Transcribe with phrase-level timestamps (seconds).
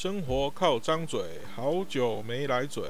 [0.00, 1.20] 生活靠张嘴，
[1.54, 2.82] 好久没来嘴，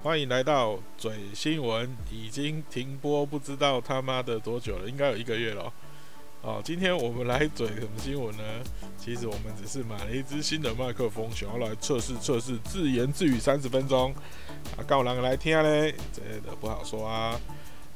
[0.00, 1.90] 欢迎来到嘴新闻。
[2.12, 5.72] 已经停播不知道他妈的多久了，应该有一个月了。
[6.42, 8.44] 哦，今天我们来嘴什么新闻呢？
[8.96, 14.14] 其实我们只是买了一支新的麦克风，想要来测试测试，自言自语三十分钟。
[14.76, 17.34] 啊，告人来听嘞，这的不好说啊。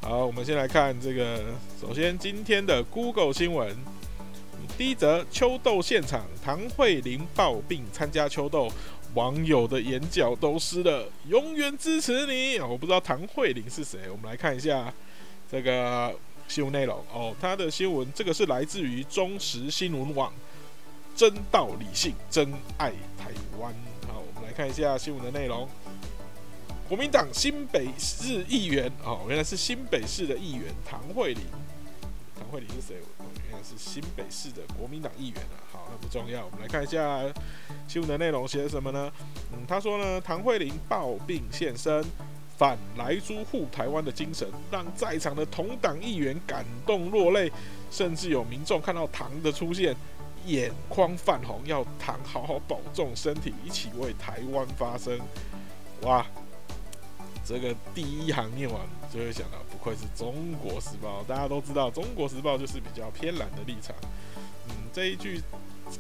[0.01, 1.41] 好，我们先来看这个，
[1.81, 3.77] 首先今天的 Google 新闻。
[4.79, 8.71] 第一则秋斗现场，唐慧玲抱病参加秋斗，
[9.15, 12.59] 网友的眼角都湿了，永远支持你。
[12.59, 14.93] 我不知道唐慧玲是谁，我们来看一下
[15.51, 16.15] 这个
[16.49, 17.35] 新闻内容哦。
[17.41, 20.33] 他的新闻这个是来自于中时新闻网，
[21.15, 23.31] 真道理性，真爱台
[23.61, 23.73] 湾。
[24.09, 25.69] 好，我们来看一下新闻的内容。
[26.89, 31.43] 国民党新北市议员哦，原来是新北市的议员唐慧玲。
[32.43, 32.97] 唐慧玲是谁？
[33.49, 35.63] 原来是新北市的国民党议员啊。
[35.71, 36.45] 好，那不重要。
[36.45, 37.23] 我们来看一下
[37.87, 39.13] 新闻的内容写什么呢？
[39.53, 42.05] 嗯，他说呢，唐慧玲抱病现身，
[42.59, 47.51] 反来租护台湾的精神，让在场的同党议员感动落泪，
[47.93, 49.95] 甚至有民众看到唐的出现，
[50.45, 55.17] 眼眶泛红，要唐好好保重身体，一起为台湾发声。
[56.01, 56.27] 哇，
[57.53, 58.81] 这个第一行念完
[59.13, 59.59] 就会想到。
[59.71, 63.95] 不愧是中国时报，大家都知道，中国时报就是比较偏蓝的立场。
[64.69, 65.43] 嗯，这一句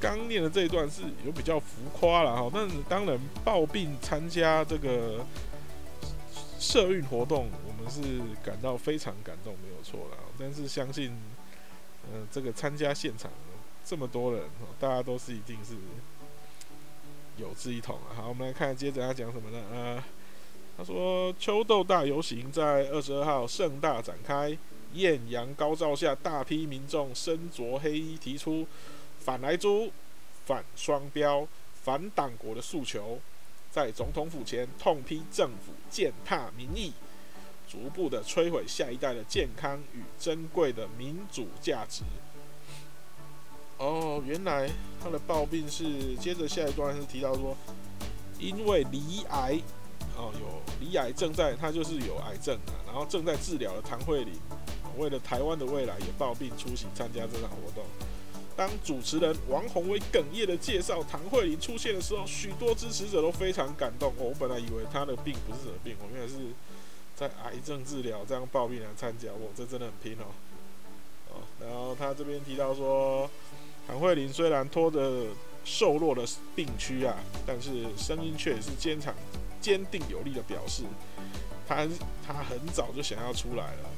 [0.00, 5.26] 刚念的这一段是有比较浮夸了哈，但当然抱病参加这个
[6.60, 10.16] 社运活动，我们是感到非常感动，没有错了。
[10.38, 11.12] 但是相信，
[12.12, 13.30] 嗯，这个参加现场
[13.84, 14.44] 这么多人，
[14.78, 15.74] 大家都是一定是
[17.36, 18.14] 有志一同啊。
[18.14, 19.58] 好，我们来看接着他讲什么呢？
[19.72, 20.04] 呃。
[20.74, 24.56] 他说：“秋斗大游行在二十二号盛大展开，
[24.94, 28.66] 艳阳高照下，大批民众身着黑衣，提出
[29.20, 29.92] 反来租、
[30.46, 31.46] 反双标、
[31.84, 33.20] 反党国的诉求，
[33.70, 36.94] 在总统府前痛批政府践踏民意，
[37.68, 42.02] 逐步的摧毁下一代的健康与珍贵的民主价值。”
[43.76, 44.70] 哦，原来
[45.02, 47.54] 他的暴病是接着下一段是提到说，
[48.38, 49.60] 因为离癌。
[50.16, 54.34] 哦，有离癌正在，他就是有癌症啊，然后正在治疗的唐慧玲，
[54.98, 57.84] 为了台湾的未来也抱病出席参加这场活动。
[58.54, 64.12] 当主持人王宏威哽咽的介绍唐慧玲出现的时候，许多支持者都非常感动。
[64.18, 66.34] 我本来以为他的病不是什么病，我原来是
[67.16, 70.26] 在癌症治疗，这样抱病来参加，哇，这真的很拼哦。
[71.30, 73.28] 哦，然后他这边提到说，
[73.88, 75.28] 唐慧玲虽然拖着
[75.64, 76.22] 瘦弱的
[76.54, 79.14] 病躯啊，但是声音却也是坚强。
[79.62, 80.82] 坚定有力的表示，
[81.66, 81.88] 他
[82.26, 83.88] 他很早就想要出来了，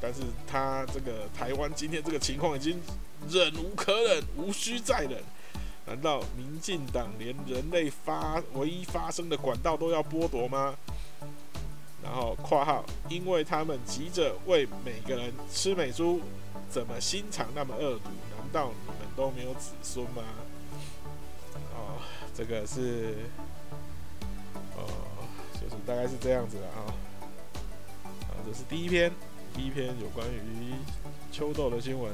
[0.00, 2.78] 但是他这个台湾今天这个情况已经
[3.28, 5.24] 忍无可忍，无需再忍。
[5.86, 10.76] 难道民进党连人类发唯一发声的管道都要剥夺吗？
[12.02, 16.20] 然后括号，因为他们急着为每个人吃美猪，
[16.68, 18.10] 怎么心肠那么恶毒？
[18.36, 20.22] 难道你们都没有子孙吗？
[21.74, 21.98] 哦，
[22.34, 23.14] 这个是。
[26.06, 26.94] 是这样子的啊，
[28.28, 29.12] 啊，这是第一篇，
[29.54, 30.74] 第一篇有关于
[31.32, 32.12] 秋豆的新闻，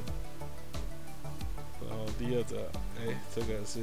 [1.88, 3.80] 然后第二则，哎，这个是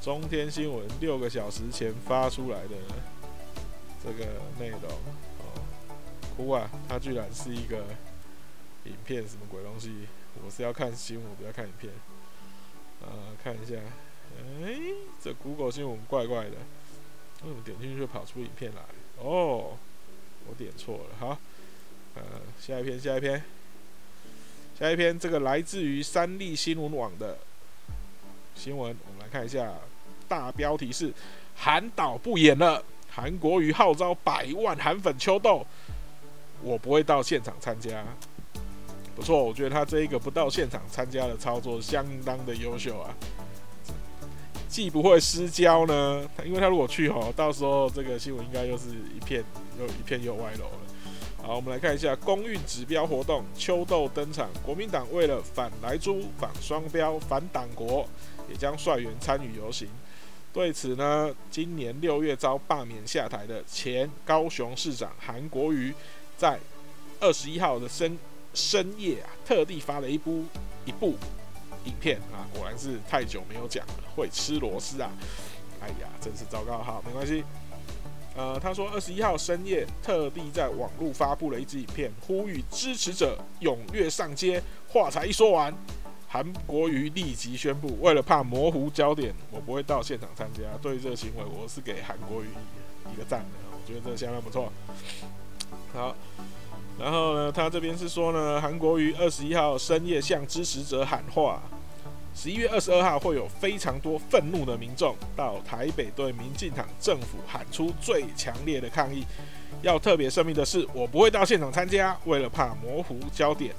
[0.00, 2.76] 中天新闻六个小时前发出来的
[4.02, 4.24] 这个
[4.58, 4.80] 内容，
[5.38, 5.62] 哦，
[6.36, 7.84] 哭啊，它居然是一个
[8.84, 10.08] 影片，什么鬼东西？
[10.44, 11.92] 我是要看新闻，不要看影片，
[13.00, 13.08] 呃，
[13.42, 13.76] 看一下，
[14.36, 14.80] 哎，
[15.22, 16.56] 这 Google 新闻怪怪的。
[17.44, 18.80] 为什么点进去就跑出影片来？
[19.22, 19.76] 哦，
[20.48, 21.16] 我点错了。
[21.18, 21.38] 好，
[22.14, 22.22] 呃，
[22.60, 23.42] 下一篇，下一篇，
[24.78, 27.38] 下一篇，这个来自于三立新闻网的
[28.54, 29.72] 新闻，我们来看一下。
[30.26, 31.12] 大标题是
[31.54, 35.64] “韩导不演了”，韩国瑜号召百万韩粉秋斗，
[36.62, 38.02] 我不会到现场参加。
[39.14, 43.14] 不错，我觉得他这一个不到现场参加的操作相当的优秀啊。
[44.74, 49.44] 既不会失焦呢，因为他如果去吼，到时候这个新闻应该又是一片
[49.78, 50.80] 又一片又歪楼了。
[51.40, 54.50] 好，我们来看一下公运指标活动，秋斗登场。
[54.64, 58.04] 国民党为了反莱猪、反双标、反党国，
[58.50, 59.86] 也将率员参与游行。
[60.52, 65.94] 对此呢，今年六月遭罢免下台的前高雄市长韩国瑜，
[66.36, 66.58] 在
[67.20, 68.18] 二十一号的深
[68.52, 70.44] 深夜啊，特地发了一部
[70.84, 71.14] 一部。
[71.84, 75.10] 影片啊，果然是太久没有讲了，会吃螺丝啊！
[75.80, 76.78] 哎呀，真是糟糕。
[76.78, 77.44] 好，没关系。
[78.36, 84.60] 呃，他说二十一号深夜特地在网络发布了一支影片，呼吁支持者踊跃上街。
[84.88, 85.72] 话才一说完，
[86.26, 90.62] 韩国瑜立即宣布，为了怕模糊焦点，我不会到现场参加。
[90.82, 92.46] 对于这个行为，我是给韩国瑜
[93.12, 94.72] 一个赞的，我觉得这个相当不错。
[95.92, 96.16] 好，
[96.98, 101.62] 然后呢，他这边是说呢，韩国瑜二十一号深夜向支持者喊话，
[102.34, 109.24] 十一月二十二号会有非常多愤怒的民众到台北对民进党政府喊出最强烈的抗议。
[109.82, 113.74] 要特别声明的是，我不会到现场参加，为了怕模糊焦点。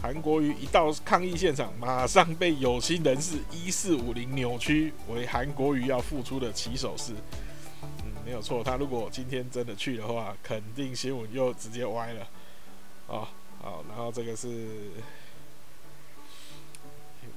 [0.00, 7.12] 韩国瑜一到抗议现场，马上被有心人士一四五零扭曲为韩国瑜要付出的起手式。
[8.28, 12.28] 没有错，他如果今天真的去的话，肯定新闻又直接歪了。
[13.06, 13.26] 哦，
[13.58, 14.90] 好，然后这个是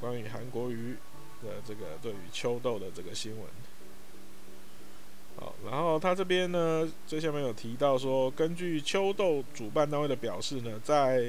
[0.02, 0.98] 关于韩国瑜
[1.42, 3.46] 的这个对于秋豆的这个新闻。
[5.38, 11.22] 好，然后他这边呢，最下面有提到说，根据秋豆主办单位的表示呢，在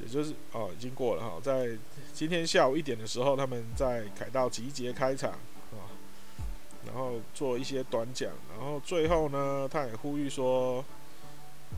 [0.00, 1.78] 也就是哦，已经过了哈，在
[2.12, 5.38] 今天下午一点的时候，他们在凯道集结开场，
[6.86, 10.84] 然后做一些短讲，然后最后呢，他也呼吁说，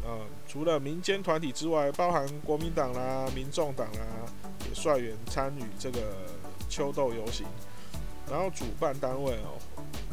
[0.03, 4.07] 呃，除了民间团体之外，包含国民党啦、民众党啦，
[4.69, 6.01] 也率员参与这个
[6.69, 7.47] 秋豆游行。
[8.31, 9.61] 然后主办单位哦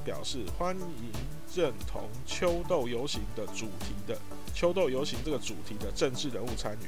[0.04, 1.12] 表示欢迎
[1.56, 4.18] 认同秋豆游行的主题的
[4.54, 6.86] 秋豆游行这个主题的政治人物参与。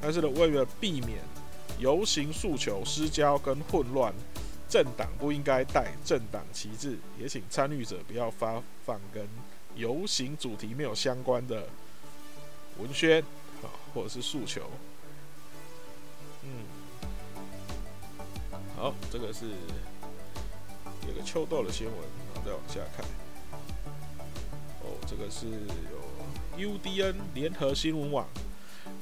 [0.00, 1.20] 但是呢，为了避免
[1.78, 4.12] 游行诉求失焦跟混乱，
[4.68, 9.26] 政党不应该带政党旗帜，也请参与者不要发放跟
[9.74, 11.68] 游行主题没有相关的
[12.78, 13.22] 文宣
[13.62, 14.62] 啊，或者是诉求。
[16.42, 16.64] 嗯，
[18.76, 19.46] 好，这个是
[21.06, 21.96] 有个秋豆的新闻，
[22.34, 23.04] 然后再往下看。
[24.82, 25.46] 哦，这个是
[26.56, 28.26] 有 UDN 联合新闻网。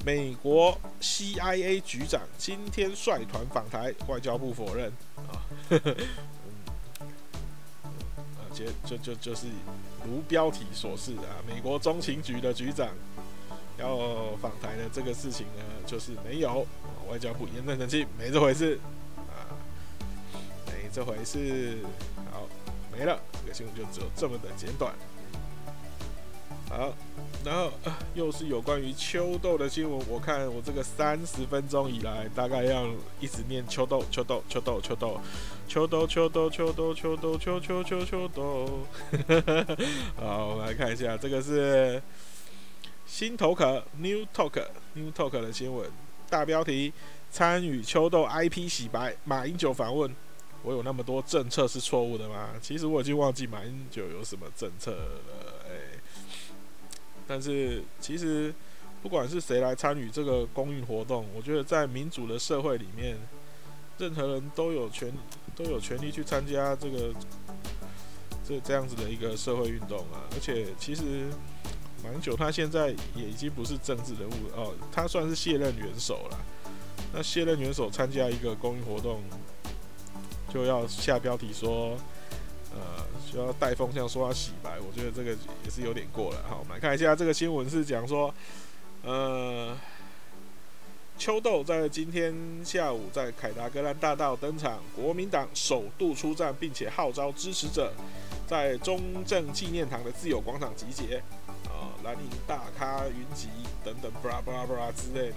[0.03, 5.97] 美国 CIA 局长今天率团访台，外交部否认啊，呵 呵
[7.01, 7.07] 嗯，
[8.37, 9.47] 啊，就就就就是
[10.05, 12.89] 如标题所示啊，美国中情局的局长
[13.79, 16.67] 要访台的这个事情呢，就是没有，
[17.11, 18.79] 外交部严正澄清，没这回事
[19.17, 19.51] 啊，
[20.67, 21.79] 没这回事，
[22.33, 22.47] 好，
[22.93, 24.95] 没了，这个新闻就只有这么的简短。
[26.69, 26.95] 好，
[27.45, 27.71] 然后
[28.15, 30.01] 又是有关于秋豆的新闻。
[30.09, 32.89] 我看我这个三十分钟以来，大概要
[33.21, 35.21] 一直念秋豆、秋豆、秋豆、秋豆、
[35.69, 38.87] 秋豆、秋豆、秋豆、秋豆、秋秋秋秋豆。
[40.17, 42.03] 好，我们来看一下，这个是
[43.05, 44.65] 新头壳 New Talk
[44.95, 45.91] New Talk 的新闻，
[46.31, 46.93] 大标题：
[47.31, 50.11] 参与秋豆 IP 洗白，马英九访问。
[50.63, 52.55] 我有那么多政策是错误的吗？
[52.63, 55.21] 其实我已经忘记马英九有什么政策了。
[57.27, 58.55] 但是其实，
[59.03, 63.17] 不管是谁来参与这个公益活动，我觉得在民主的社会里面，
[63.99, 65.13] 任何人都有权
[65.57, 67.15] 都有权利去参加这个
[68.47, 70.29] 这这样子的一个社会运动啊。
[70.33, 71.31] 而且其实
[72.03, 76.39] 马英九他现在也已经不是政治人物哦，他算是卸任元首了。
[77.13, 79.23] 那卸任元首参加一个公益活动，
[80.53, 81.97] 就要下标题说。
[82.75, 85.31] 呃，需要带风向说要洗白，我觉得这个
[85.63, 86.43] 也是有点过了。
[86.49, 88.35] 好，我们来看一下这个新闻是讲说，
[89.03, 89.77] 呃，
[91.17, 92.35] 秋豆在今天
[92.65, 97.93] 下午在凯达格兰大道登场，国民党首度出战，并且号召支持者
[98.49, 101.19] 在中正纪念堂的自由广场集结，
[101.69, 103.49] 啊，蓝营大咖云集
[103.85, 105.37] 等等，布拉布拉布拉之类的，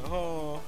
[0.00, 0.60] 然后。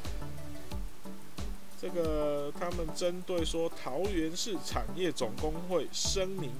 [1.84, 6.50] 这个他们针对说桃园市产业总工会声明，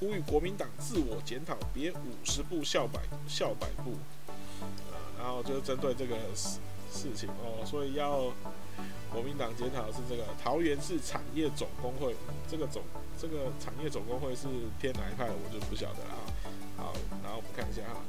[0.00, 3.92] 呼吁国民党自我检讨，别五十步笑百笑百步，
[4.90, 6.58] 啊，然后就是针对这个事
[6.92, 8.32] 事情哦，所以要
[9.12, 12.16] 国民党检讨是这个桃园市产业总工会，
[12.50, 12.82] 这个总
[13.16, 14.48] 这个产业总工会是
[14.80, 16.26] 偏哪一派，我就不晓得了啊。
[16.76, 18.02] 好，然后我们看一下哈，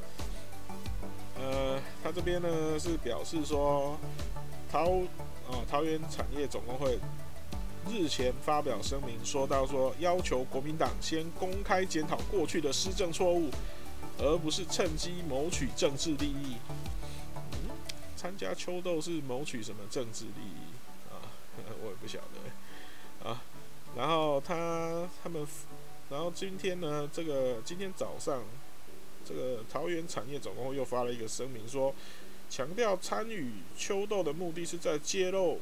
[1.39, 3.99] 呃，他这边呢是表示说
[4.71, 5.01] 桃。
[5.45, 6.97] 啊，桃园产业总工会
[7.87, 13.51] 日前发表声明，说到说要求国民党先公开检讨过去的施政错误，
[14.17, 16.55] 而不是趁机谋取政治利益。
[17.35, 17.69] 嗯，
[18.17, 21.29] 参加秋斗是谋取什么政治利益啊？
[21.83, 23.29] 我也不晓得。
[23.29, 23.43] 啊，
[23.95, 25.45] 然后他他们，
[26.09, 28.41] 然后今天呢，这个今天早上，
[29.23, 31.93] 这个桃园产业总工会又发了一个声明说。
[32.49, 35.59] 强调参与秋斗的目的是在揭露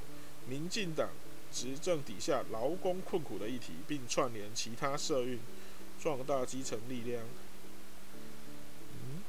[0.48, 1.10] 民进党
[1.52, 5.40] 执政底下劳工困苦的议题，并串联其他社运，
[6.02, 7.24] 壮大基层力量。
[8.94, 9.24] 嗯，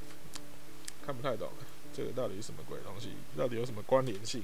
[1.04, 1.50] 看不太懂，
[1.94, 3.10] 这个到底是什么鬼东西？
[3.36, 4.42] 到底有什么关联性？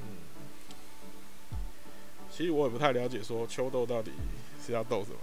[0.00, 1.58] 嗯，
[2.30, 4.10] 其实我也不太了解，说秋斗到底
[4.64, 5.18] 是要斗什么。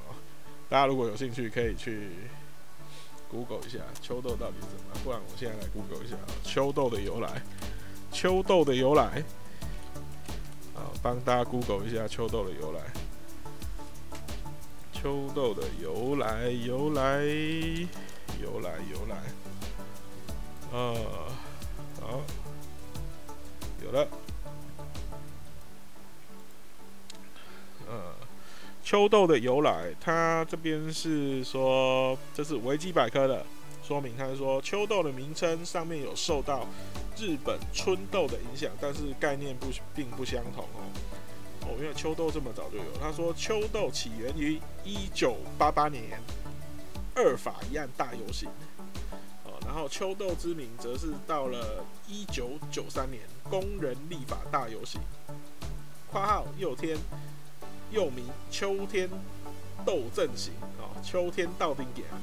[0.69, 2.09] 大家如果有兴趣，可以去
[3.29, 4.86] Google 一下秋豆到底怎么。
[5.03, 7.41] 不然我现在来 Google 一下秋豆的由来。
[8.12, 9.24] 秋豆的由来，
[10.74, 12.82] 啊，帮大家 Google 一下秋豆的由来。
[14.94, 17.22] 秋豆的由来，由来，
[18.41, 19.17] 由来，由来。
[20.72, 20.96] 啊，
[22.01, 22.22] 好，
[23.84, 24.08] 有了。
[28.85, 33.43] 秋豆的由来，它这边是说，这是维基百科的
[33.83, 36.67] 说明，它是说秋豆的名称上面有受到
[37.17, 40.85] 日本春豆的影响，但是概念不并不相同哦。
[41.61, 42.83] 哦，因为秋豆这么早就有。
[43.01, 46.21] 他说秋豆起源于一九八八年
[47.15, 48.47] 二法一案大游行，
[49.45, 55.01] 哦，然后秋豆之名则是到了一九九三年工人立法大游行
[56.11, 56.95] （括号又天
[57.95, 59.09] 又名秋天
[59.85, 62.19] 斗阵型啊，秋天到顶点啊）。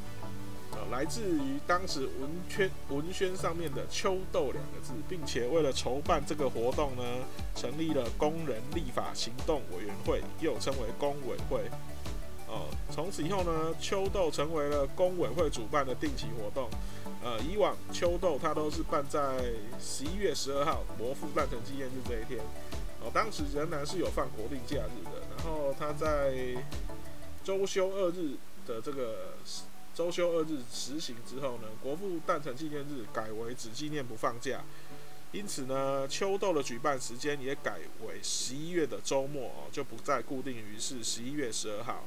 [0.92, 7.02] 来自于当时文圈文宣上面的“秋斗”两个字，并且为了筹办这个活动呢，
[7.56, 11.62] 成立了工人立法行动委员会，又称为工委会。
[12.46, 16.68] 哦，从此以后呢，秋豆成为了工委会主办的定期活动。
[17.24, 19.20] 呃，以往秋豆它都是办在
[19.80, 22.38] 十一月十二号国父诞辰纪念日这一天。
[23.00, 25.21] 哦，当时仍然是有放国定假日的。
[25.44, 26.34] 然后他在
[27.44, 29.34] 周休二日的这个。
[29.94, 34.64] 周休二日实行之后呢，国父诞辰纪念日改为只纪念不放假，
[35.32, 42.04] 因此呢，秋豆的举办时间也改为十一月的周末哦，就不再固定于是十一月十二号。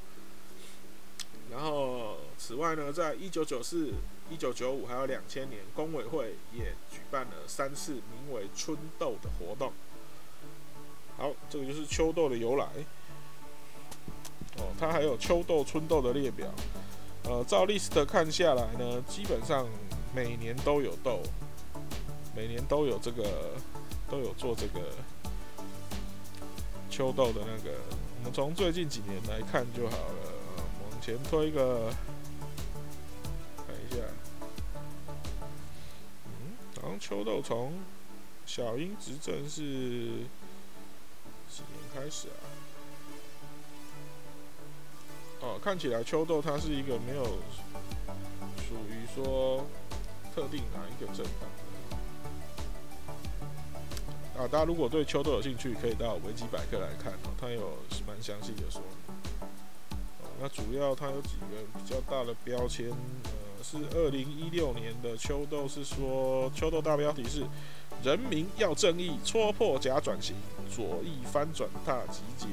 [1.51, 3.93] 然后，此外呢，在一九九四、
[4.31, 9.71] 一九九五还有两千年，工委会也举办了三次名为春豆的活动。
[11.17, 12.67] 好，这个就是秋豆的由来。
[14.57, 16.47] 哦，它还有秋豆、春豆的列表。
[17.23, 19.65] 呃，照 list 看下来呢，基本上
[20.13, 21.21] 每年都有豆，
[22.35, 23.23] 每年都有这个，
[24.09, 24.79] 都有做这个
[26.89, 27.75] 秋豆的那个。
[28.19, 30.33] 我们从最近几年来看就好了，
[30.83, 31.91] 往前推一个，
[33.65, 34.01] 看一下，
[36.25, 37.73] 嗯，好像秋豆从
[38.45, 39.61] 小英执政是
[41.49, 42.45] 几年开始啊？
[45.45, 47.23] 哦，看起来秋豆它是一个没有
[48.67, 49.63] 属于说
[50.33, 51.47] 特定哪一个政党
[54.43, 54.47] 啊。
[54.47, 58.97] 大家如果对秋豆有兴趣，可以到维基百科来看哦，它有蛮详细的说明。
[60.41, 67.45] 那主要它有几个比较大的标签，呃，是二零一六年的秋豆是说秋豆大标题是
[68.03, 70.35] “人民要正义，戳破假转型，
[70.75, 72.47] 左翼翻转大集结”。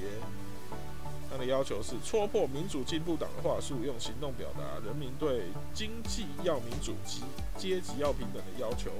[1.32, 7.22] 他的要求是戳破民主进步党的话术，用行动表达人民对经济要民主及
[7.56, 8.90] 阶级要平等的要求。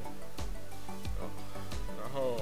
[2.01, 2.41] 然后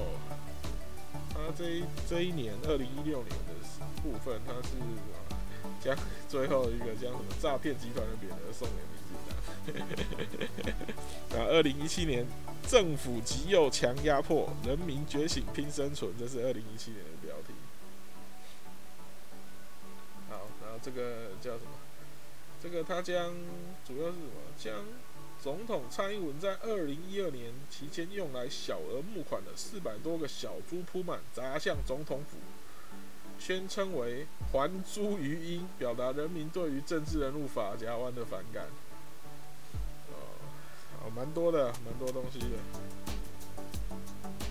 [1.33, 3.53] 他这一这一年二零一六年的
[4.01, 4.69] 部分，他是
[5.83, 5.93] 将
[6.29, 9.35] 最后一个将什么诈骗集团的匾额送给民进党。
[11.31, 12.25] 然后二零一七年
[12.65, 17.35] 政府极右强压迫，人民觉醒拼生存，这是二零一七年的标
[20.81, 21.71] 这个叫什么？
[22.61, 23.33] 这个他将
[23.85, 24.31] 主要是什么？
[24.57, 24.73] 将
[25.41, 32.37] 总统蔡英文在二零一二年期间用来小额募款的四百多个小猪铺满砸向总统府，
[33.39, 38.65] 宣称为还珠于英，表达人民对于政治人物法家湾的反感。
[40.11, 40.13] 哦，
[41.01, 42.45] 好，蛮多的，蛮多东西的。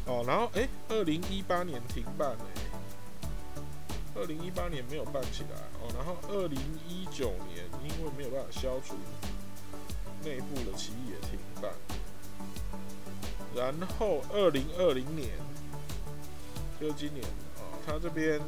[0.06, 2.79] 哦，然后哎，二零一八年停办哎。
[4.20, 8.94] 二零一八年没有办起来哦，然后二零一九年因为没有办法消除
[10.22, 11.72] 内部的歧义也停办，
[13.56, 15.30] 然后二零二零年
[16.78, 17.24] 就今年
[17.56, 18.38] 哦，他这边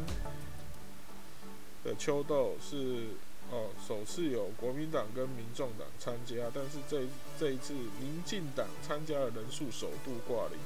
[1.83, 3.07] 的秋豆是
[3.50, 7.07] 哦首次有国民党跟民众党参加，但是这
[7.41, 10.59] 这一次民进党参加的人数首度挂零，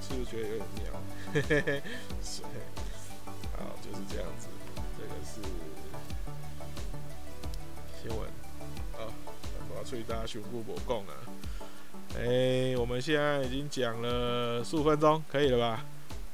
[0.00, 0.84] 是不是觉得有点妙？
[1.32, 1.82] 嘿嘿嘿，
[2.22, 2.42] 是。
[3.64, 4.48] 好，就是这样子。
[4.98, 5.40] 这个是
[8.02, 8.28] 新闻
[8.92, 9.08] 啊，
[9.70, 11.14] 我要催大家全部播供啊。
[12.16, 15.84] 哎，我们现在已经讲了十五分钟，可以了吧？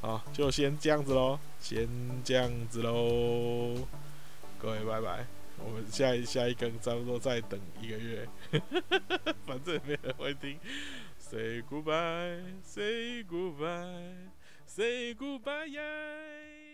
[0.00, 1.88] 好，就先这样子喽，先
[2.24, 3.86] 这样子喽。
[4.58, 5.24] 各位拜拜，
[5.58, 8.28] 我们下一下一根差不多再等一个月，
[9.46, 10.58] 反正没人会听。
[11.18, 14.30] Say goodbye, say goodbye,
[14.66, 16.69] say goodbye.